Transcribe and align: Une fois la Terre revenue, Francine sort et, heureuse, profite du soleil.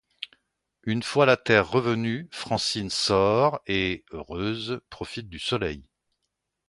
Une 0.81 1.03
fois 1.03 1.27
la 1.27 1.37
Terre 1.37 1.69
revenue, 1.69 2.27
Francine 2.31 2.89
sort 2.89 3.61
et, 3.67 4.03
heureuse, 4.09 4.81
profite 4.89 5.29
du 5.29 5.37
soleil. 5.37 5.83